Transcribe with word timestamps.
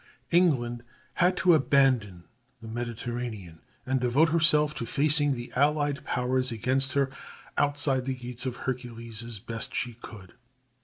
England 0.31 0.81
had 1.21 1.37
to 1.37 1.53
abandon 1.53 2.23
the 2.59 2.67
Mediterranean, 2.67 3.59
and 3.85 3.99
devote 3.99 4.29
herself 4.29 4.73
to 4.73 4.83
facing 4.87 5.35
the 5.35 5.51
allied 5.55 6.03
powers 6.03 6.51
against 6.51 6.93
her 6.93 7.11
outside 7.55 8.05
the 8.05 8.15
Gates 8.15 8.47
of 8.47 8.55
Hercules 8.65 9.21
as 9.21 9.37
best 9.37 9.75
she 9.75 9.93
could. 9.93 10.33